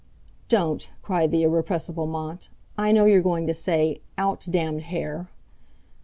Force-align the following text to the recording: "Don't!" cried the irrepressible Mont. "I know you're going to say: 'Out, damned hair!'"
"Don't!" 0.47 0.89
cried 1.03 1.29
the 1.29 1.43
irrepressible 1.43 2.07
Mont. 2.07 2.49
"I 2.75 2.91
know 2.91 3.05
you're 3.05 3.21
going 3.21 3.45
to 3.45 3.53
say: 3.53 4.01
'Out, 4.17 4.47
damned 4.49 4.85
hair!'" 4.85 5.29